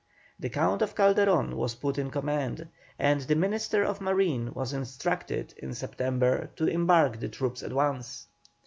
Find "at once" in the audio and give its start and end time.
7.61-8.25